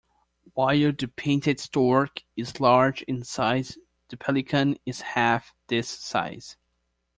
While 0.55 0.93
the 0.93 1.07
painted 1.15 1.59
stork 1.59 2.23
is 2.35 2.59
large 2.59 3.03
in 3.03 3.23
size, 3.23 3.77
the 4.09 4.17
pelican 4.17 4.77
is 4.83 5.01
half 5.01 5.53
this 5.67 5.89
size. 5.89 6.57